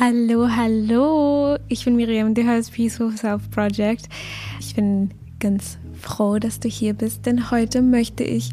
[0.00, 1.58] Hallo, hallo.
[1.66, 4.08] Ich bin Miriam, du hörst Peaceful Self Project.
[4.60, 8.50] Ich bin ganz froh, dass du hier bist, denn heute möchte ich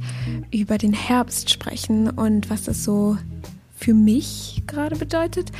[0.52, 3.20] über den Herbst sprechen und was das so
[3.78, 5.52] für mich gerade bedeutet.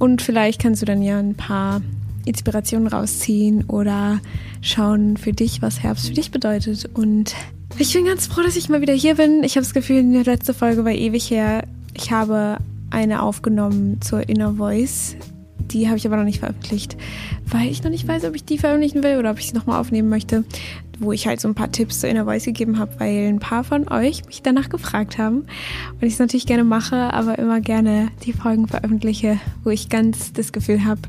[0.00, 1.82] Und vielleicht kannst du dann ja ein paar
[2.24, 4.18] Inspirationen rausziehen oder
[4.60, 6.90] schauen für dich, was Herbst für dich bedeutet.
[6.94, 7.36] Und
[7.78, 9.44] ich bin ganz froh, dass ich mal wieder hier bin.
[9.44, 11.62] Ich habe das Gefühl, die letzte Folge war ewig her.
[11.94, 12.58] Ich habe
[12.92, 15.16] eine aufgenommen zur Inner Voice.
[15.58, 16.96] Die habe ich aber noch nicht veröffentlicht,
[17.46, 19.80] weil ich noch nicht weiß, ob ich die veröffentlichen will oder ob ich sie nochmal
[19.80, 20.44] aufnehmen möchte,
[20.98, 23.64] wo ich halt so ein paar Tipps zur Inner Voice gegeben habe, weil ein paar
[23.64, 25.46] von euch mich danach gefragt haben
[25.92, 30.32] und ich es natürlich gerne mache, aber immer gerne die Folgen veröffentliche, wo ich ganz
[30.32, 31.00] das Gefühl habe,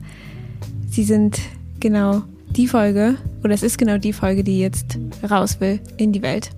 [0.89, 1.39] sie sind
[1.79, 4.97] genau die Folge oder es ist genau die Folge, die jetzt
[5.29, 6.51] raus will in die Welt.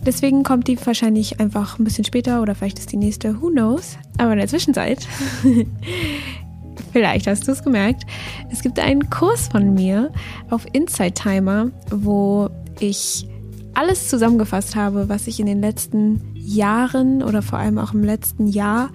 [0.00, 3.98] Deswegen kommt die wahrscheinlich einfach ein bisschen später oder vielleicht ist die nächste, who knows.
[4.16, 5.06] Aber in der Zwischenzeit,
[6.92, 8.04] vielleicht hast du es gemerkt,
[8.50, 10.12] es gibt einen Kurs von mir
[10.50, 12.48] auf Inside Timer, wo
[12.80, 13.28] ich
[13.74, 18.46] alles zusammengefasst habe, was ich in den letzten Jahren oder vor allem auch im letzten
[18.46, 18.90] Jahr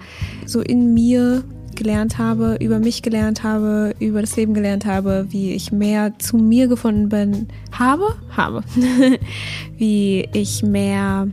[0.46, 5.52] so in mir gelernt habe, über mich gelernt habe, über das Leben gelernt habe, wie
[5.52, 8.62] ich mehr zu mir gefunden bin, habe, habe,
[9.76, 11.28] wie ich mehr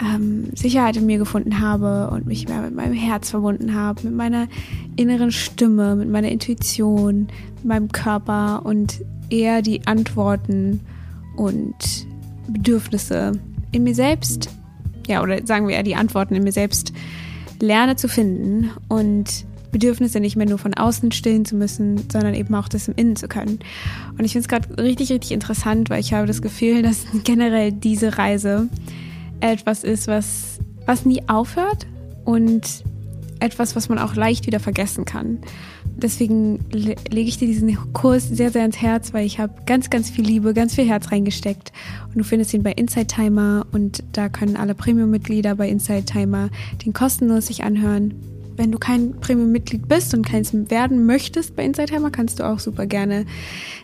[0.00, 4.14] ähm, Sicherheit in mir gefunden habe und mich mehr mit meinem Herz verbunden habe, mit
[4.14, 4.48] meiner
[4.96, 10.80] inneren Stimme, mit meiner Intuition, mit meinem Körper und eher die Antworten
[11.36, 12.06] und
[12.48, 13.32] Bedürfnisse
[13.72, 14.50] in mir selbst,
[15.06, 16.92] ja, oder sagen wir eher die Antworten in mir selbst
[17.60, 22.54] lerne zu finden und Bedürfnisse nicht mehr nur von außen stillen zu müssen, sondern eben
[22.54, 23.58] auch das im Innen zu können.
[24.16, 27.72] Und ich finde es gerade richtig, richtig interessant, weil ich habe das Gefühl, dass generell
[27.72, 28.68] diese Reise
[29.40, 31.86] etwas ist, was, was nie aufhört
[32.24, 32.84] und
[33.40, 35.38] etwas, was man auch leicht wieder vergessen kann.
[36.00, 39.90] Deswegen le lege ich dir diesen Kurs sehr, sehr ins Herz, weil ich habe ganz,
[39.90, 41.72] ganz viel Liebe, ganz viel Herz reingesteckt.
[42.06, 46.50] Und du findest ihn bei Inside Timer und da können alle Premium-Mitglieder bei Inside Timer
[46.84, 48.14] den kostenlos sich anhören.
[48.56, 52.60] Wenn du kein Premium-Mitglied bist und keins werden möchtest bei Inside Timer, kannst du auch
[52.60, 53.26] super gerne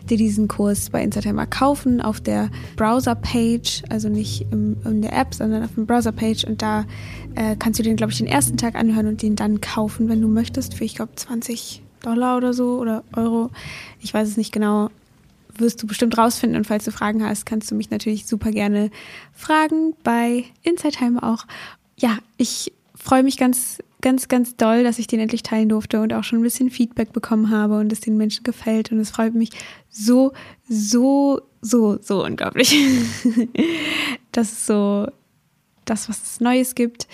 [0.09, 5.17] dir diesen Kurs bei Inside Timer kaufen auf der Browser-Page, also nicht im, in der
[5.17, 6.45] App, sondern auf dem Browser-Page.
[6.45, 6.85] Und da
[7.35, 10.21] äh, kannst du den, glaube ich, den ersten Tag anhören und den dann kaufen, wenn
[10.21, 13.49] du möchtest, für, ich glaube, 20 Dollar oder so oder Euro.
[14.01, 14.89] Ich weiß es nicht genau.
[15.57, 16.57] Wirst du bestimmt rausfinden.
[16.57, 18.91] Und falls du Fragen hast, kannst du mich natürlich super gerne
[19.33, 21.45] fragen bei Inside Time auch.
[21.97, 26.13] Ja, ich freue mich ganz ganz, ganz doll, dass ich den endlich teilen durfte und
[26.13, 28.91] auch schon ein bisschen Feedback bekommen habe und es den Menschen gefällt.
[28.91, 29.49] Und es freut mich
[29.89, 30.31] so,
[30.69, 32.75] so, so, so unglaublich.
[34.31, 35.07] das ist so
[35.85, 37.07] das, was es Neues gibt.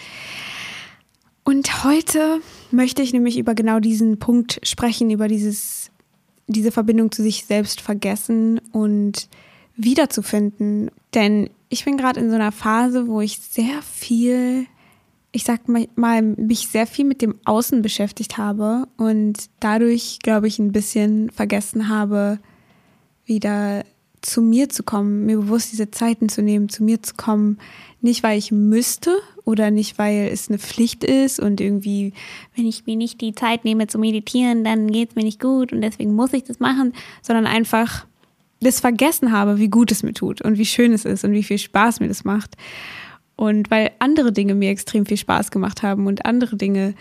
[1.46, 5.92] Und heute möchte ich nämlich über genau diesen Punkt sprechen, über dieses,
[6.48, 9.28] diese Verbindung zu sich selbst vergessen und
[9.76, 10.92] wiederzufinden.
[11.14, 14.66] Denn ich bin gerade in so einer Phase, wo ich sehr viel
[15.32, 20.60] ich sag mal, mich sehr viel mit dem Außen beschäftigt habe und dadurch, glaube ich,
[20.60, 22.40] ein bisschen vergessen habe,
[23.26, 23.86] wieder
[24.22, 27.58] zu mir zu kommen, mir bewusst diese Zeiten zu nehmen, zu mir zu kommen.
[28.02, 29.12] Nicht, weil ich müsste
[29.46, 32.14] oder nicht, weil es eine Pflicht ist und irgendwie,
[32.56, 35.74] wenn ich mir nicht die Zeit nehme zu meditieren, dann geht es mir nicht gut
[35.74, 38.06] und deswegen muss ich das machen, sondern einfach
[38.60, 41.44] das vergessen habe, wie gut es mir tut und wie schön es ist und wie
[41.44, 42.56] viel Spaß mir das macht.
[43.36, 46.94] Und weil andere Dinge mir extrem viel Spaß gemacht haben und andere Dinge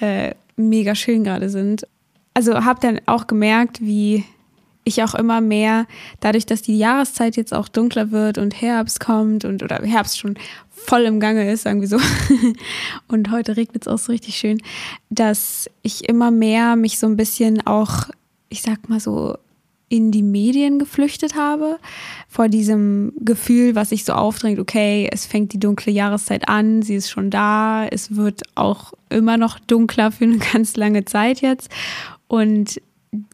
[0.00, 1.86] äh, mega schön gerade sind.
[2.32, 4.24] Also habe dann auch gemerkt, wie
[4.84, 5.86] ich auch immer mehr,
[6.20, 10.36] dadurch, dass die Jahreszeit jetzt auch dunkler wird und Herbst kommt und oder Herbst schon
[10.70, 11.98] voll im Gange ist, sagen wir so.
[13.08, 14.60] und heute regnet es auch so richtig schön,
[15.10, 18.08] dass ich immer mehr mich so ein bisschen auch,
[18.48, 19.36] ich sag mal so,
[19.88, 21.78] in die Medien geflüchtet habe,
[22.26, 26.94] vor diesem Gefühl, was sich so aufdrängt, okay, es fängt die dunkle Jahreszeit an, sie
[26.94, 31.68] ist schon da, es wird auch immer noch dunkler für eine ganz lange Zeit jetzt.
[32.26, 32.80] Und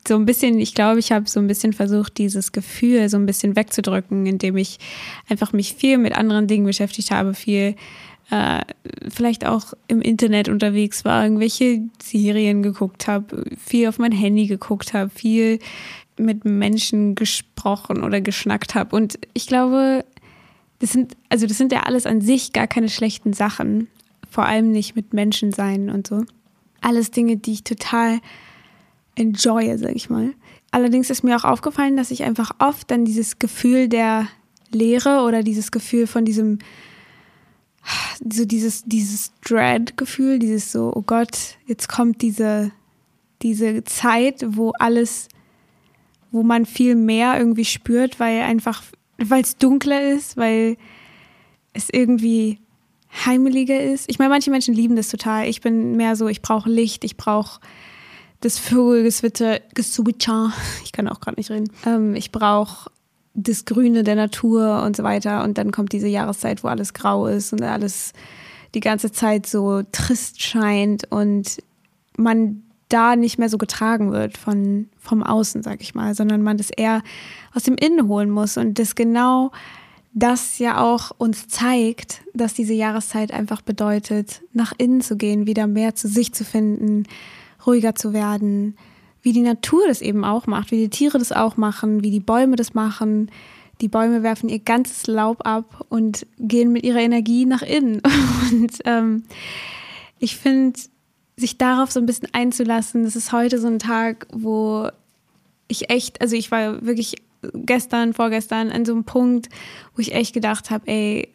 [0.07, 3.27] so ein bisschen, ich glaube, ich habe so ein bisschen versucht, dieses Gefühl so ein
[3.27, 4.79] bisschen wegzudrücken, indem ich
[5.29, 7.77] einfach mich viel mit anderen Dingen beschäftigt habe, viel
[8.31, 8.61] äh,
[9.09, 14.95] vielleicht auch im Internet unterwegs war, irgendwelche Serien geguckt habe, viel auf mein Handy geguckt
[14.95, 15.61] habe, viel
[16.19, 18.97] mit Menschen gesprochen oder geschnackt habe.
[18.97, 20.05] Und ich glaube,
[20.81, 23.89] das sind, also das sind ja alles an sich gar keine schlechten Sachen.
[24.29, 26.25] Vor allem nicht mit Menschen sein und so.
[26.81, 28.21] Alles Dinge, die ich total
[29.19, 30.35] enjoye, sag ich mal.
[30.71, 34.29] Allerdings ist mir auch aufgefallen, dass ich einfach oft dann dieses Gefühl der
[34.71, 36.59] Leere oder dieses Gefühl von diesem,
[38.29, 42.73] so dieses, dieses Dread-Gefühl, dieses so, oh Gott, jetzt kommt diese
[43.43, 45.29] diese Zeit, wo alles,
[46.31, 48.83] wo man viel mehr irgendwie spürt, weil einfach,
[49.19, 50.77] weil es dunkler ist, weil
[51.73, 52.59] es irgendwie
[53.25, 54.11] heimeliger ist.
[54.11, 55.49] Ich meine, manche Menschen lieben das total.
[55.49, 57.61] Ich bin mehr so, ich brauche Licht, ich brauche
[58.41, 60.53] das Vogelgeswitter, Geswitcher.
[60.85, 61.71] Ich kann auch gerade nicht reden.
[61.87, 62.91] Ähm, ich brauche
[63.35, 65.45] das Grüne der Natur und so weiter.
[65.45, 68.13] Und dann kommt diese Jahreszeit, wo alles grau ist und alles
[68.75, 71.59] die ganze Zeit so trist scheint und
[72.17, 76.57] man da nicht mehr so getragen wird von, vom Außen, sag ich mal, sondern man
[76.57, 77.03] das eher
[77.55, 79.53] aus dem Innen holen muss und das genau
[80.15, 85.67] das ja auch uns zeigt, dass diese Jahreszeit einfach bedeutet, nach innen zu gehen, wieder
[85.67, 87.05] mehr zu sich zu finden,
[87.69, 88.77] ruhiger zu werden,
[89.23, 92.21] wie die Natur das eben auch macht, wie die Tiere das auch machen, wie die
[92.21, 93.31] Bäume das machen.
[93.81, 98.01] Die Bäume werfen ihr ganzes Laub ab und gehen mit ihrer Energie nach innen.
[98.51, 99.23] Und ähm,
[100.19, 100.81] ich finde,
[101.37, 104.89] sich darauf so ein bisschen einzulassen, das ist heute so ein Tag, wo
[105.69, 107.17] ich echt, also ich war wirklich
[107.55, 109.49] gestern, vorgestern an so einem Punkt,
[109.95, 111.29] wo ich echt gedacht habe, ey,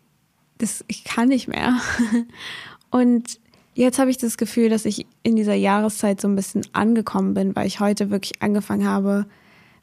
[0.58, 1.80] das, ich kann nicht mehr.
[2.90, 3.40] Und
[3.76, 7.56] jetzt habe ich das Gefühl, dass ich in dieser Jahreszeit so ein bisschen angekommen bin,
[7.56, 9.26] weil ich heute wirklich angefangen habe,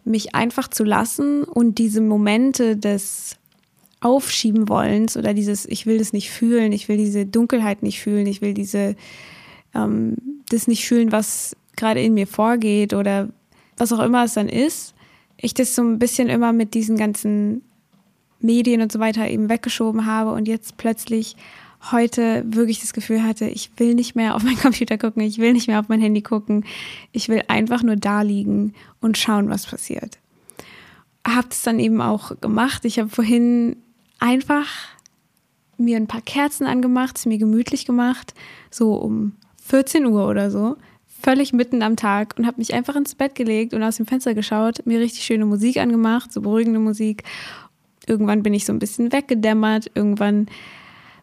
[0.05, 3.37] mich einfach zu lassen und diese Momente des
[4.01, 8.27] Aufschieben wollens oder dieses, ich will das nicht fühlen, ich will diese Dunkelheit nicht fühlen,
[8.27, 8.97] ich will diese,
[9.75, 10.17] ähm,
[10.49, 13.29] das nicht fühlen, was gerade in mir vorgeht oder
[13.77, 14.95] was auch immer es dann ist,
[15.37, 17.63] ich das so ein bisschen immer mit diesen ganzen
[18.41, 21.37] Medien und so weiter eben weggeschoben habe und jetzt plötzlich
[21.91, 25.53] heute wirklich das Gefühl hatte, ich will nicht mehr auf meinen Computer gucken, ich will
[25.53, 26.65] nicht mehr auf mein Handy gucken,
[27.13, 30.19] ich will einfach nur da liegen und schauen, was passiert.
[31.27, 32.85] Hab es dann eben auch gemacht.
[32.85, 33.77] Ich habe vorhin
[34.19, 34.67] einfach
[35.77, 38.35] mir ein paar Kerzen angemacht, es mir gemütlich gemacht,
[38.71, 39.33] so um
[39.65, 40.77] 14 Uhr oder so,
[41.23, 44.35] völlig mitten am Tag und habe mich einfach ins Bett gelegt und aus dem Fenster
[44.35, 47.25] geschaut, mir richtig schöne Musik angemacht, so beruhigende Musik.
[48.07, 50.47] Irgendwann bin ich so ein bisschen weggedämmert, irgendwann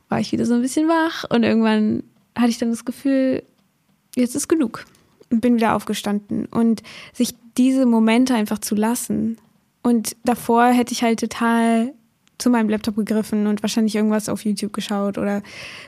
[0.09, 2.03] war ich wieder so ein bisschen wach und irgendwann
[2.35, 3.43] hatte ich dann das Gefühl,
[4.15, 4.85] jetzt ist genug
[5.29, 6.83] und bin wieder aufgestanden und
[7.13, 9.37] sich diese Momente einfach zu lassen.
[9.81, 11.93] Und davor hätte ich halt total
[12.37, 15.41] zu meinem Laptop gegriffen und wahrscheinlich irgendwas auf YouTube geschaut oder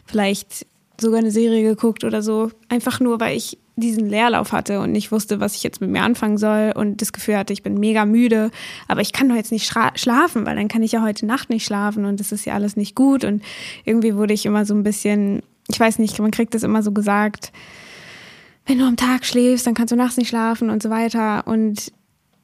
[0.05, 0.65] vielleicht
[1.01, 2.51] sogar eine Serie geguckt oder so.
[2.69, 6.03] Einfach nur, weil ich diesen Leerlauf hatte und nicht wusste, was ich jetzt mit mir
[6.03, 8.51] anfangen soll und das Gefühl hatte, ich bin mega müde,
[8.87, 11.65] aber ich kann doch jetzt nicht schlafen, weil dann kann ich ja heute Nacht nicht
[11.65, 13.41] schlafen und das ist ja alles nicht gut und
[13.85, 16.91] irgendwie wurde ich immer so ein bisschen, ich weiß nicht, man kriegt das immer so
[16.91, 17.51] gesagt,
[18.65, 21.91] wenn du am Tag schläfst, dann kannst du nachts nicht schlafen und so weiter und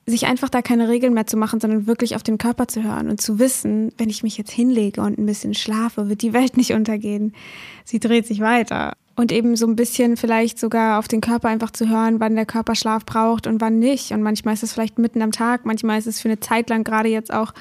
[0.05, 3.09] sich einfach da keine Regeln mehr zu machen, sondern wirklich auf den Körper zu hören
[3.09, 6.57] und zu wissen, wenn ich mich jetzt hinlege und ein bisschen schlafe, wird die Welt
[6.57, 7.33] nicht untergehen.
[7.83, 11.71] Sie dreht sich weiter und eben so ein bisschen vielleicht sogar auf den Körper einfach
[11.71, 14.11] zu hören, wann der Körper Schlaf braucht und wann nicht.
[14.11, 16.83] Und manchmal ist es vielleicht mitten am Tag, manchmal ist es für eine Zeit lang,
[16.83, 17.53] gerade jetzt auch,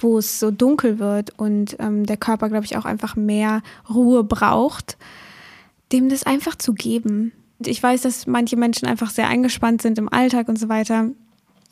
[0.00, 4.24] wo es so dunkel wird und ähm, der Körper, glaube ich, auch einfach mehr Ruhe
[4.24, 4.96] braucht,
[5.92, 7.32] dem das einfach zu geben.
[7.64, 11.10] Ich weiß, dass manche Menschen einfach sehr eingespannt sind im Alltag und so weiter.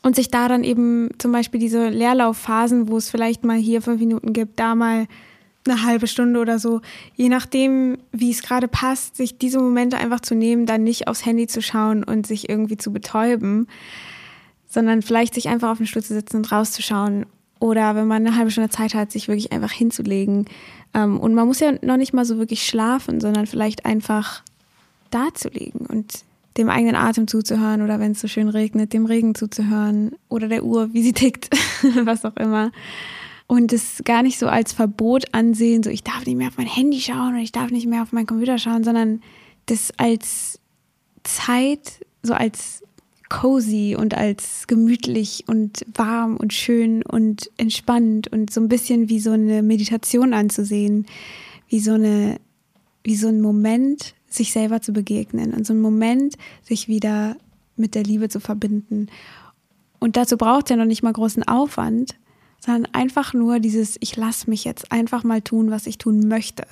[0.07, 3.99] Und sich da dann eben zum Beispiel diese Leerlaufphasen, wo es vielleicht mal hier fünf
[3.99, 5.05] Minuten gibt, da mal
[5.67, 6.79] eine halbe Stunde oder so,
[7.17, 11.25] je nachdem, wie es gerade passt, sich diese Momente einfach zu nehmen, dann nicht aufs
[11.25, 13.67] Handy zu schauen und sich irgendwie zu betäuben,
[14.69, 17.25] sondern vielleicht sich einfach auf den Stuhl zu setzen und rauszuschauen.
[17.59, 20.45] Oder wenn man eine halbe Stunde Zeit hat, sich wirklich einfach hinzulegen.
[20.93, 24.41] Ähm, und man muss ja noch nicht mal so wirklich schlafen, sondern vielleicht einfach
[25.11, 26.23] da zu liegen und
[26.57, 30.63] dem eigenen Atem zuzuhören oder wenn es so schön regnet, dem Regen zuzuhören oder der
[30.63, 31.49] Uhr, wie sie tickt,
[32.03, 32.71] was auch immer.
[33.47, 36.67] Und es gar nicht so als Verbot ansehen, so ich darf nicht mehr auf mein
[36.67, 39.21] Handy schauen oder ich darf nicht mehr auf meinen Computer schauen, sondern
[39.67, 40.59] das als
[41.23, 42.83] Zeit, so als
[43.29, 49.19] cozy und als gemütlich und warm und schön und entspannt und so ein bisschen wie
[49.19, 51.05] so eine Meditation anzusehen,
[51.67, 52.39] wie so eine,
[53.03, 57.37] wie so ein Moment, sich selber zu begegnen und so ein Moment, sich wieder
[57.75, 59.07] mit der Liebe zu verbinden.
[59.99, 62.15] Und dazu braucht ja noch nicht mal großen Aufwand,
[62.59, 66.65] sondern einfach nur dieses, ich lasse mich jetzt einfach mal tun, was ich tun möchte,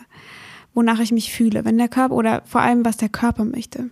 [0.73, 3.89] wonach ich mich fühle, wenn der Körper oder vor allem, was der Körper möchte.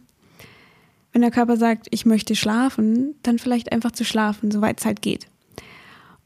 [1.12, 5.02] Wenn der Körper sagt, ich möchte schlafen, dann vielleicht einfach zu schlafen, soweit es halt
[5.02, 5.28] geht.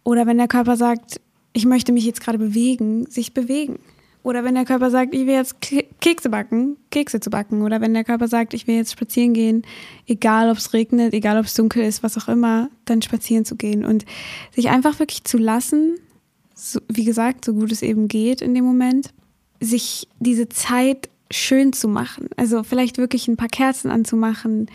[0.04, 1.20] Oder wenn der Körper sagt,
[1.52, 3.80] ich möchte mich jetzt gerade bewegen, sich bewegen.
[4.24, 7.62] Oder wenn der Körper sagt, ich will jetzt Kekse backen, Kekse zu backen.
[7.62, 9.62] Oder wenn der Körper sagt, ich will jetzt spazieren gehen,
[10.06, 13.56] egal ob es regnet, egal ob es dunkel ist, was auch immer, dann spazieren zu
[13.56, 13.86] gehen.
[13.86, 14.06] Und
[14.54, 15.98] sich einfach wirklich zu lassen,
[16.54, 19.14] so, wie gesagt, so gut es eben geht in dem Moment,
[19.60, 22.30] sich diese Zeit schön zu machen.
[22.36, 24.70] Also vielleicht wirklich ein paar Kerzen anzumachen,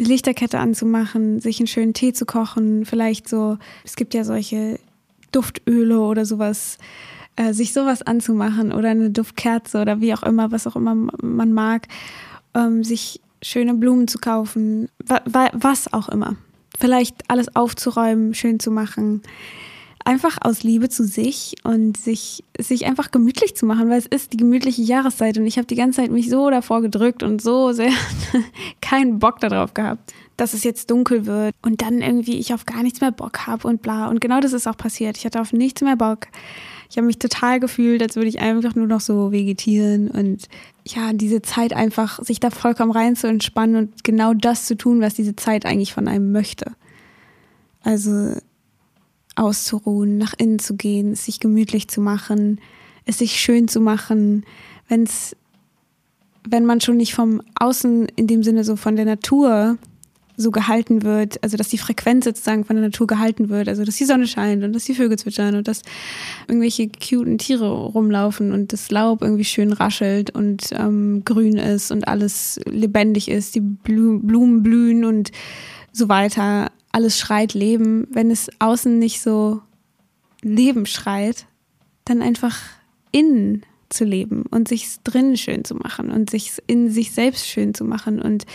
[0.00, 4.78] die Lichterkette anzumachen, sich einen schönen Tee zu kochen, vielleicht so, es gibt ja solche
[5.32, 6.78] Duftöle oder sowas,
[7.38, 11.52] äh, sich sowas anzumachen oder eine Duftkerze oder wie auch immer, was auch immer man
[11.52, 11.86] mag,
[12.54, 16.34] ähm, sich schöne Blumen zu kaufen, wa wa was auch immer.
[16.80, 19.22] Vielleicht alles aufzuräumen, schön zu machen.
[20.04, 24.32] Einfach aus Liebe zu sich und sich, sich einfach gemütlich zu machen, weil es ist
[24.32, 27.72] die gemütliche Jahreszeit und ich habe die ganze Zeit mich so davor gedrückt und so
[27.72, 27.92] sehr
[28.80, 32.82] keinen Bock darauf gehabt, dass es jetzt dunkel wird und dann irgendwie ich auf gar
[32.82, 34.08] nichts mehr Bock habe und bla.
[34.08, 35.18] Und genau das ist auch passiert.
[35.18, 36.26] Ich hatte auf nichts mehr Bock.
[36.90, 40.48] Ich habe mich total gefühlt, als würde ich einfach nur noch so vegetieren und
[40.86, 45.00] ja, diese Zeit einfach, sich da vollkommen rein zu entspannen und genau das zu tun,
[45.00, 46.72] was diese Zeit eigentlich von einem möchte.
[47.82, 48.34] Also
[49.36, 52.60] auszuruhen, nach innen zu gehen, es sich gemütlich zu machen,
[53.04, 54.44] es sich schön zu machen,
[54.88, 55.36] wenn's,
[56.48, 59.78] wenn man schon nicht vom Außen in dem Sinne so von der Natur
[60.38, 63.96] so gehalten wird, also dass die Frequenz sozusagen von der Natur gehalten wird, also dass
[63.96, 65.82] die Sonne scheint und dass die Vögel zwitschern und dass
[66.46, 72.06] irgendwelche cuten Tiere rumlaufen und das Laub irgendwie schön raschelt und ähm, grün ist und
[72.06, 75.32] alles lebendig ist, die Blumen blühen und
[75.92, 76.70] so weiter.
[76.92, 78.06] Alles schreit Leben.
[78.12, 79.60] Wenn es außen nicht so
[80.42, 81.46] Leben schreit,
[82.04, 82.56] dann einfach
[83.10, 87.74] innen zu leben und sich drinnen schön zu machen und sich in sich selbst schön
[87.74, 88.46] zu machen und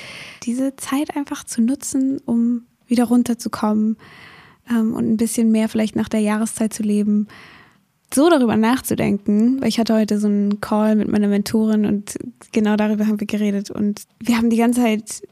[0.44, 3.98] diese Zeit einfach zu nutzen, um wieder runterzukommen
[4.70, 7.28] ähm, und ein bisschen mehr vielleicht nach der Jahreszeit zu leben.
[8.14, 12.16] So darüber nachzudenken, weil ich hatte heute so einen Call mit meiner Mentorin und
[12.52, 15.24] genau darüber haben wir geredet und wir haben die ganze Zeit,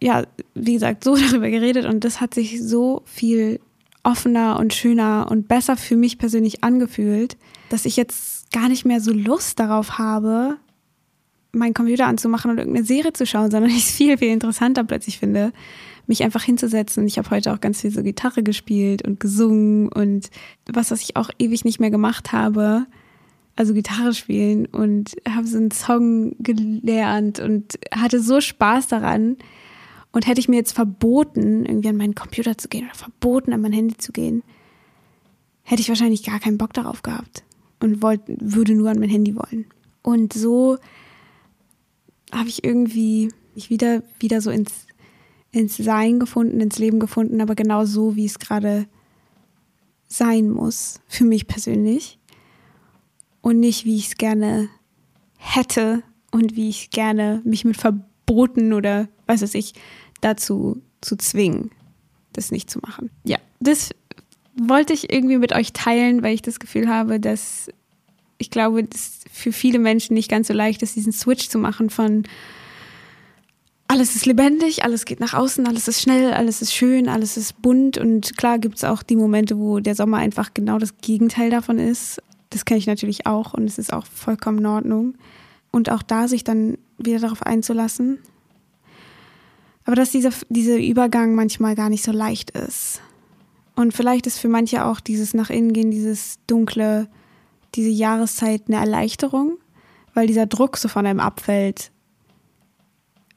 [0.00, 0.24] ja,
[0.54, 3.60] wie gesagt, so darüber geredet und das hat sich so viel
[4.02, 7.36] offener und schöner und besser für mich persönlich angefühlt,
[7.68, 10.58] dass ich jetzt gar nicht mehr so Lust darauf habe,
[11.52, 15.18] meinen Computer anzumachen und irgendeine Serie zu schauen, sondern ich es viel, viel interessanter plötzlich
[15.18, 15.52] finde,
[16.06, 17.06] mich einfach hinzusetzen.
[17.06, 20.30] Ich habe heute auch ganz viel so Gitarre gespielt und gesungen und
[20.66, 22.86] was, was ich auch ewig nicht mehr gemacht habe,
[23.54, 29.36] also Gitarre spielen und habe so einen Song gelernt und hatte so Spaß daran.
[30.14, 33.62] Und hätte ich mir jetzt verboten, irgendwie an meinen Computer zu gehen oder verboten, an
[33.62, 34.42] mein Handy zu gehen,
[35.62, 37.44] hätte ich wahrscheinlich gar keinen Bock darauf gehabt
[37.82, 39.66] und wollte, würde nur an mein Handy wollen.
[40.02, 40.78] Und so
[42.32, 44.86] habe ich irgendwie mich wieder, wieder so ins,
[45.50, 48.86] ins Sein gefunden, ins Leben gefunden, aber genau so, wie es gerade
[50.08, 52.18] sein muss, für mich persönlich.
[53.40, 54.68] Und nicht, wie ich es gerne
[55.36, 59.74] hätte und wie ich gerne mich mit Verboten oder was weiß ich
[60.20, 61.70] dazu zu zwingen,
[62.32, 63.10] das nicht zu machen.
[63.24, 63.90] Ja, das
[64.54, 67.68] wollte ich irgendwie mit euch teilen, weil ich das Gefühl habe, dass
[68.38, 71.90] ich glaube, das für viele Menschen nicht ganz so leicht ist, diesen Switch zu machen
[71.90, 72.24] von
[73.92, 77.60] alles ist lebendig, alles geht nach außen, alles ist schnell, alles ist schön, alles ist
[77.60, 81.50] bunt und klar gibt es auch die Momente, wo der Sommer einfach genau das Gegenteil
[81.50, 82.22] davon ist.
[82.50, 85.14] Das kenne ich natürlich auch und es ist auch vollkommen in Ordnung.
[85.70, 88.18] Und auch da sich dann wieder darauf einzulassen.
[89.84, 93.00] Aber dass dieser, dieser Übergang manchmal gar nicht so leicht ist.
[93.74, 97.08] Und vielleicht ist für manche auch dieses nach innen gehen, dieses dunkle,
[97.74, 99.58] diese Jahreszeit eine Erleichterung,
[100.14, 101.90] weil dieser Druck so von einem abfällt,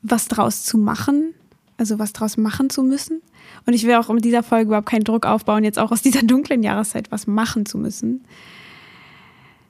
[0.02, 1.34] was draus zu machen,
[1.78, 3.22] also was draus machen zu müssen.
[3.66, 6.24] Und ich will auch in dieser Folge überhaupt keinen Druck aufbauen, jetzt auch aus dieser
[6.24, 8.26] dunklen Jahreszeit was machen zu müssen,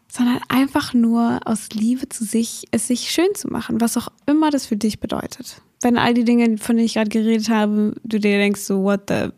[0.07, 4.49] sondern einfach nur aus Liebe zu sich, es sich schön zu machen, was auch immer
[4.49, 8.19] das für dich bedeutet wenn all die Dinge, von denen ich gerade geredet habe, du
[8.19, 9.29] dir denkst, so, what the,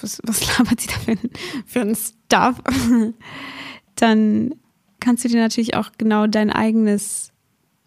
[0.00, 1.16] was, was labert sie da für,
[1.64, 2.60] für ein Stuff,
[3.94, 4.52] dann
[4.98, 7.30] kannst du dir natürlich auch genau dein eigenes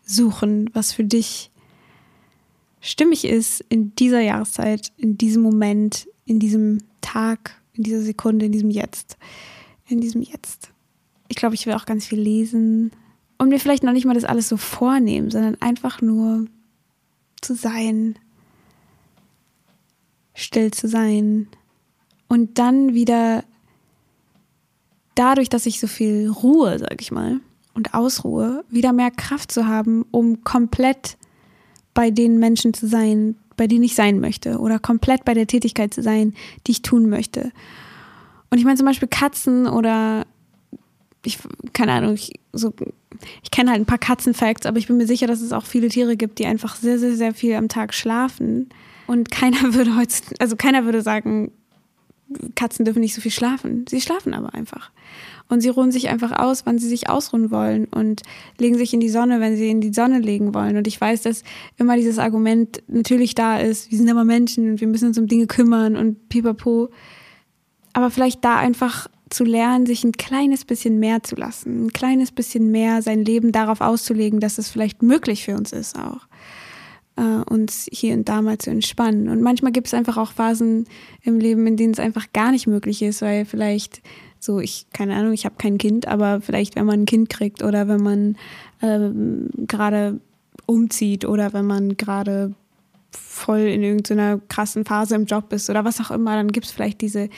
[0.02, 1.52] suchen, was für dich
[2.80, 8.54] stimmig ist in dieser Jahreszeit, in diesem Moment, in diesem Tag, in dieser Sekunde, in
[8.54, 9.18] diesem Jetzt.
[9.90, 10.70] In diesem Jetzt.
[11.28, 12.92] Ich glaube, ich will auch ganz viel lesen
[13.38, 16.46] und mir vielleicht noch nicht mal das alles so vornehmen, sondern einfach nur
[17.46, 18.18] zu sein,
[20.34, 21.48] still zu sein
[22.28, 23.44] und dann wieder
[25.16, 27.40] dadurch, dass ich so viel Ruhe, sag ich mal,
[27.74, 31.18] und Ausruhe, wieder mehr Kraft zu haben, um komplett
[31.94, 35.94] bei den Menschen zu sein, bei denen ich sein möchte oder komplett bei der Tätigkeit
[35.94, 36.34] zu sein,
[36.68, 37.52] die ich tun möchte.
[38.50, 40.26] Und ich meine zum Beispiel Katzen oder
[41.26, 41.40] ich,
[41.74, 42.74] keine Ahnung, ich, so,
[43.44, 45.90] ich kenne halt ein paar Katzenfacts, aber ich bin mir sicher, dass es auch viele
[45.90, 48.70] Tiere gibt, die einfach sehr, sehr, sehr viel am Tag schlafen.
[49.08, 51.52] Und keiner würde heute, also keiner würde sagen,
[52.56, 53.86] Katzen dürfen nicht so viel schlafen.
[53.88, 54.92] Sie schlafen aber einfach.
[55.48, 58.24] Und sie ruhen sich einfach aus, wann sie sich ausruhen wollen und
[58.58, 60.76] legen sich in die Sonne, wenn sie in die Sonne legen wollen.
[60.76, 61.44] Und ich weiß, dass
[61.78, 65.28] immer dieses Argument natürlich da ist, wir sind aber Menschen und wir müssen uns um
[65.28, 66.90] Dinge kümmern und pipapo.
[67.94, 72.32] Aber vielleicht da einfach zu lernen, sich ein kleines bisschen mehr zu lassen, ein kleines
[72.32, 76.28] bisschen mehr sein Leben darauf auszulegen, dass es vielleicht möglich für uns ist auch
[77.18, 79.30] äh, uns hier und da mal zu entspannen.
[79.30, 80.86] Und manchmal gibt es einfach auch Phasen
[81.22, 84.02] im Leben, in denen es einfach gar nicht möglich ist, weil vielleicht
[84.40, 87.64] so, ich, keine Ahnung, ich habe kein Kind, aber vielleicht, wenn man ein Kind kriegt
[87.64, 88.38] oder wenn man
[88.82, 90.20] ähm, gerade
[90.66, 92.54] umzieht oder wenn man gerade
[93.18, 96.72] voll in irgendeiner krassen Phase im Job ist oder was auch immer, dann gibt es
[96.72, 97.30] vielleicht diese,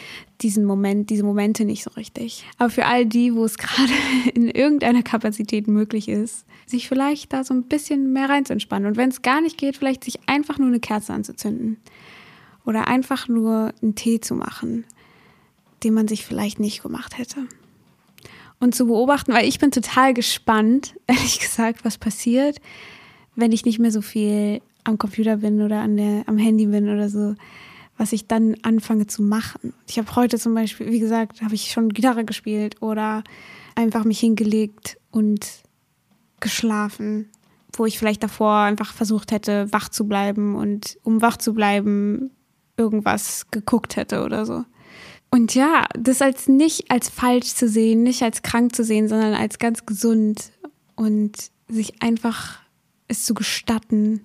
[0.41, 2.45] diesen Moment, diese Momente nicht so richtig.
[2.57, 3.91] Aber für all die, wo es gerade
[4.33, 8.87] in irgendeiner Kapazität möglich ist, sich vielleicht da so ein bisschen mehr reinzuentspannen.
[8.87, 11.77] Und wenn es gar nicht geht, vielleicht sich einfach nur eine Kerze anzuzünden.
[12.65, 14.83] Oder einfach nur einen Tee zu machen,
[15.83, 17.47] den man sich vielleicht nicht gemacht hätte.
[18.59, 22.59] Und zu beobachten, weil ich bin total gespannt, ehrlich gesagt, was passiert,
[23.35, 26.89] wenn ich nicht mehr so viel am Computer bin oder an der, am Handy bin
[26.89, 27.35] oder so,
[27.97, 29.73] was ich dann anfange zu machen.
[29.87, 33.23] Ich habe heute zum Beispiel, wie gesagt, habe ich schon Gitarre gespielt oder
[33.75, 35.45] einfach mich hingelegt und
[36.39, 37.29] geschlafen,
[37.75, 42.31] wo ich vielleicht davor einfach versucht hätte, wach zu bleiben und um wach zu bleiben
[42.77, 44.63] irgendwas geguckt hätte oder so.
[45.29, 49.33] Und ja, das als nicht als falsch zu sehen, nicht als krank zu sehen, sondern
[49.33, 50.51] als ganz gesund
[50.95, 52.59] und sich einfach
[53.07, 54.21] es zu gestatten,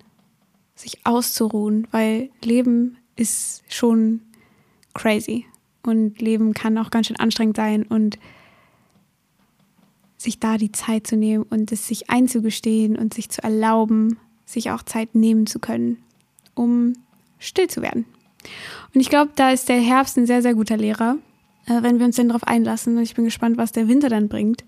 [0.75, 4.21] sich auszuruhen, weil Leben ist schon
[4.93, 5.45] crazy
[5.83, 8.17] und Leben kann auch ganz schön anstrengend sein und
[10.17, 14.71] sich da die Zeit zu nehmen und es sich einzugestehen und sich zu erlauben, sich
[14.71, 15.97] auch Zeit nehmen zu können,
[16.55, 16.93] um
[17.39, 18.05] still zu werden.
[18.93, 21.17] Und ich glaube, da ist der Herbst ein sehr, sehr guter Lehrer,
[21.65, 22.97] äh, wenn wir uns denn darauf einlassen.
[22.97, 24.63] Und ich bin gespannt, was der Winter dann bringt.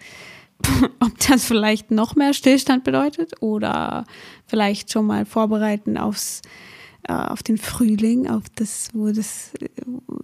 [0.99, 4.05] Ob das vielleicht noch mehr Stillstand bedeutet oder
[4.47, 6.41] vielleicht schon mal vorbereiten aufs,
[7.03, 9.69] äh, auf den Frühling, auf das, wo das, äh,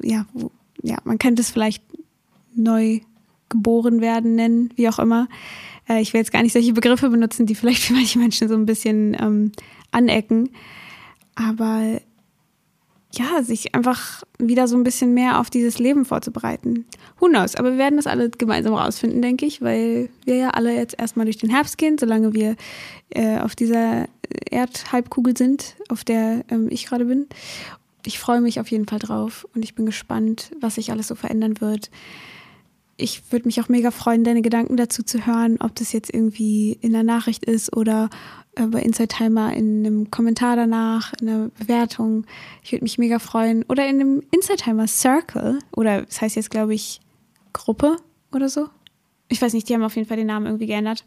[0.01, 1.83] ja, wo, ja, man könnte es vielleicht
[2.55, 3.01] neu
[3.49, 5.27] geboren werden nennen, wie auch immer.
[5.87, 8.55] Äh, ich will jetzt gar nicht solche Begriffe benutzen, die vielleicht für manche Menschen so
[8.55, 9.51] ein bisschen ähm,
[9.91, 10.49] anecken.
[11.35, 11.99] Aber
[13.13, 16.85] ja, sich einfach wieder so ein bisschen mehr auf dieses Leben vorzubereiten.
[17.19, 17.55] Who knows?
[17.55, 21.25] Aber wir werden das alle gemeinsam rausfinden, denke ich, weil wir ja alle jetzt erstmal
[21.25, 22.55] durch den Herbst gehen, solange wir
[23.09, 24.07] äh, auf dieser
[24.49, 27.27] Erdhalbkugel sind, auf der ähm, ich gerade bin.
[28.05, 31.15] Ich freue mich auf jeden Fall drauf und ich bin gespannt, was sich alles so
[31.15, 31.91] verändern wird
[32.97, 36.77] ich würde mich auch mega freuen, deine Gedanken dazu zu hören, ob das jetzt irgendwie
[36.81, 38.09] in der Nachricht ist oder
[38.55, 42.25] äh, bei Inside Timer in einem Kommentar danach, in einer Bewertung.
[42.63, 43.63] Ich würde mich mega freuen.
[43.67, 45.59] Oder in einem Inside Timer Circle.
[45.75, 46.99] Oder das heißt jetzt, glaube ich,
[47.53, 47.97] Gruppe
[48.31, 48.69] oder so.
[49.29, 51.05] Ich weiß nicht, die haben auf jeden Fall den Namen irgendwie geändert.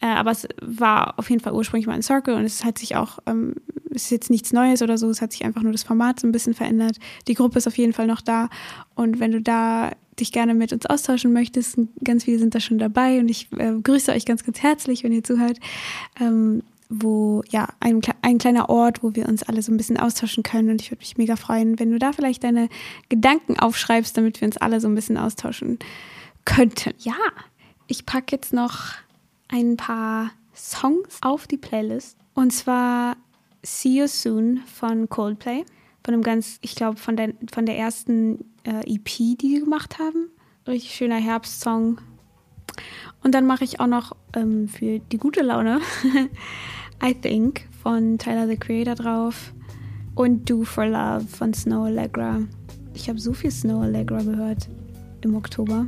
[0.00, 2.96] Äh, aber es war auf jeden Fall ursprünglich mal ein Circle und es hat sich
[2.96, 3.54] auch, ähm,
[3.90, 6.26] es ist jetzt nichts Neues oder so, es hat sich einfach nur das Format so
[6.26, 6.98] ein bisschen verändert.
[7.28, 8.50] Die Gruppe ist auf jeden Fall noch da.
[8.94, 11.78] Und wenn du da dich gerne mit uns austauschen möchtest.
[12.02, 15.12] Ganz viele sind da schon dabei und ich äh, grüße euch ganz, ganz herzlich, wenn
[15.12, 15.58] ihr zuhört.
[16.20, 20.42] Ähm, wo, ja, ein, ein kleiner Ort, wo wir uns alle so ein bisschen austauschen
[20.42, 20.70] können.
[20.70, 22.68] Und ich würde mich mega freuen, wenn du da vielleicht deine
[23.08, 25.78] Gedanken aufschreibst, damit wir uns alle so ein bisschen austauschen
[26.44, 26.92] könnten.
[26.98, 27.16] Ja,
[27.86, 28.92] ich packe jetzt noch
[29.48, 32.16] ein paar Songs auf die Playlist.
[32.34, 33.16] Und zwar
[33.62, 35.64] See You Soon von Coldplay.
[36.04, 39.98] Von einem ganz, ich glaube, von der, von der ersten äh, EP, die sie gemacht
[39.98, 40.28] haben.
[40.66, 41.98] Richtig schöner Herbstsong.
[43.22, 45.80] Und dann mache ich auch noch ähm, für die gute Laune
[47.02, 49.52] I Think von Tyler the Creator drauf
[50.14, 52.40] und Do for Love von Snow Allegra.
[52.94, 54.68] Ich habe so viel Snow Allegra gehört
[55.22, 55.86] im Oktober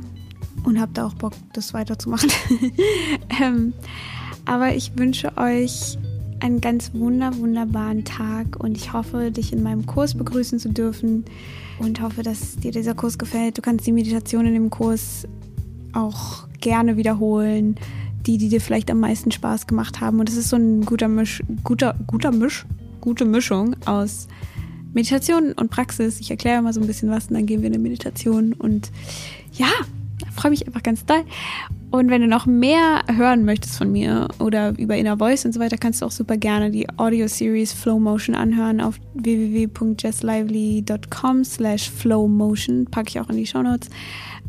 [0.63, 2.31] und habe da auch Bock, das weiterzumachen.
[3.41, 3.73] ähm,
[4.45, 5.97] aber ich wünsche euch
[6.39, 11.25] einen ganz wunder, wunderbaren Tag und ich hoffe, dich in meinem Kurs begrüßen zu dürfen
[11.79, 13.57] und hoffe, dass dir dieser Kurs gefällt.
[13.57, 15.27] Du kannst die Meditation in dem Kurs
[15.93, 17.75] auch gerne wiederholen,
[18.25, 20.19] die, die dir vielleicht am meisten Spaß gemacht haben.
[20.19, 22.65] Und es ist so ein guter Misch, guter, guter Misch,
[23.01, 24.27] gute Mischung aus
[24.93, 26.19] Meditation und Praxis.
[26.19, 28.91] Ich erkläre mal so ein bisschen was und dann gehen wir in eine Meditation und
[29.53, 29.69] ja,
[30.37, 31.23] freue mich einfach ganz doll.
[31.89, 35.59] Und wenn du noch mehr hören möchtest von mir oder über Inner Voice und so
[35.59, 42.85] weiter, kannst du auch super gerne die Audio-Series Flow Motion anhören auf www.jesslively.com slash flowmotion.
[42.85, 43.89] Packe ich auch in die Show Notes.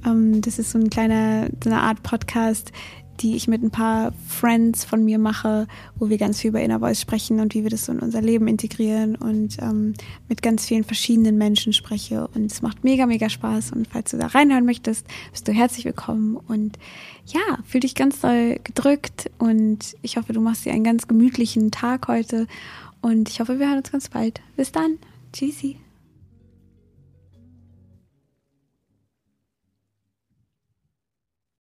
[0.04, 2.72] Ähm, das ist so ein kleiner, so eine Art Podcast,
[3.20, 5.66] die ich mit ein paar Friends von mir mache,
[5.98, 8.20] wo wir ganz viel über Inner Voice sprechen und wie wir das so in unser
[8.20, 9.94] Leben integrieren und ähm,
[10.28, 12.28] mit ganz vielen verschiedenen Menschen spreche.
[12.34, 13.72] Und es macht mega, mega Spaß.
[13.72, 16.36] Und falls du da reinhören möchtest, bist du herzlich willkommen.
[16.36, 16.78] Und
[17.26, 21.70] ja, fühl dich ganz doll gedrückt und ich hoffe, du machst dir einen ganz gemütlichen
[21.70, 22.46] Tag heute.
[23.00, 24.40] Und ich hoffe, wir hören uns ganz bald.
[24.56, 24.98] Bis dann.
[25.32, 25.76] Tschüssi.